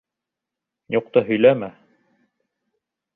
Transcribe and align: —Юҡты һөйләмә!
—Юҡты 0.95 1.21
һөйләмә! 1.27 1.69